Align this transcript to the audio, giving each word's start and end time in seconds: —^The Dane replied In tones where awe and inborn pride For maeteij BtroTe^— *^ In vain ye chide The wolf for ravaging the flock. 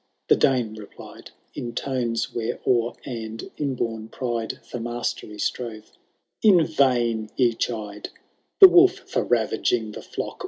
—^The 0.29 0.39
Dane 0.39 0.73
replied 0.73 1.29
In 1.53 1.75
tones 1.75 2.33
where 2.33 2.59
awe 2.65 2.93
and 3.05 3.51
inborn 3.55 4.09
pride 4.09 4.57
For 4.65 4.79
maeteij 4.79 5.29
BtroTe^— 5.29 5.83
*^ 5.91 5.91
In 6.41 6.65
vain 6.65 7.29
ye 7.37 7.53
chide 7.53 8.09
The 8.59 8.67
wolf 8.67 8.93
for 9.07 9.23
ravaging 9.23 9.91
the 9.91 10.01
flock. 10.01 10.39